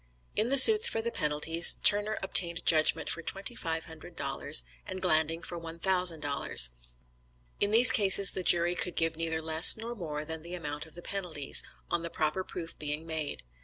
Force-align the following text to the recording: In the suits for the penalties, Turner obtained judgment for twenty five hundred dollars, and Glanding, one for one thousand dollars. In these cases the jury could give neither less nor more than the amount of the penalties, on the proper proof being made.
In 0.35 0.49
the 0.49 0.57
suits 0.57 0.89
for 0.89 0.99
the 0.99 1.11
penalties, 1.11 1.73
Turner 1.83 2.17
obtained 2.23 2.65
judgment 2.65 3.07
for 3.07 3.21
twenty 3.21 3.53
five 3.53 3.85
hundred 3.85 4.15
dollars, 4.15 4.63
and 4.83 4.99
Glanding, 4.99 5.41
one 5.41 5.45
for 5.45 5.59
one 5.59 5.77
thousand 5.77 6.21
dollars. 6.21 6.71
In 7.59 7.69
these 7.69 7.91
cases 7.91 8.31
the 8.31 8.41
jury 8.41 8.73
could 8.73 8.95
give 8.95 9.15
neither 9.15 9.43
less 9.43 9.77
nor 9.77 9.93
more 9.93 10.25
than 10.25 10.41
the 10.41 10.55
amount 10.55 10.87
of 10.87 10.95
the 10.95 11.03
penalties, 11.03 11.61
on 11.91 12.01
the 12.01 12.09
proper 12.09 12.43
proof 12.43 12.79
being 12.79 13.05
made. 13.05 13.43